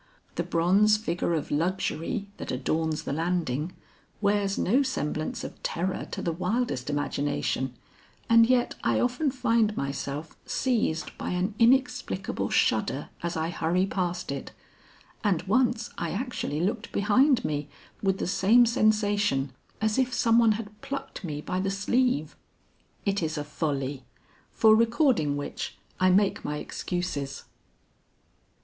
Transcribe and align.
The 0.33 0.41
bronze 0.41 0.97
figure 0.97 1.35
of 1.35 1.51
Luxury 1.51 2.25
that 2.37 2.51
adorns 2.51 3.03
the 3.03 3.13
landing, 3.13 3.73
wears 4.19 4.57
no 4.57 4.81
semblance 4.81 5.43
of 5.43 5.61
terror 5.61 6.07
to 6.09 6.23
the 6.23 6.31
wildest 6.31 6.89
imagination, 6.89 7.75
and 8.27 8.47
yet 8.47 8.73
I 8.83 8.99
often 8.99 9.29
find 9.29 9.77
myself 9.77 10.35
seized 10.43 11.15
by 11.19 11.29
an 11.29 11.53
inexplicable 11.59 12.49
shudder 12.49 13.09
as 13.21 13.37
I 13.37 13.49
hurry 13.51 13.85
past 13.85 14.31
it; 14.31 14.51
and 15.23 15.43
once 15.43 15.91
I 15.99 16.09
actually 16.09 16.61
looked 16.61 16.91
behind 16.91 17.45
me 17.45 17.69
with 18.01 18.17
the 18.17 18.25
same 18.25 18.65
sensation 18.65 19.51
as 19.79 19.99
if 19.99 20.15
some 20.15 20.39
one 20.39 20.53
had 20.53 20.81
plucked 20.81 21.23
me 21.23 21.41
by 21.41 21.59
the 21.59 21.69
sleeve. 21.69 22.35
"It 23.05 23.21
is 23.21 23.37
a 23.37 23.43
folly; 23.43 24.05
for 24.49 24.75
recording 24.75 25.37
which, 25.37 25.77
I 25.99 26.09
make 26.09 26.43
my 26.43 26.57
excuses." 26.57 27.43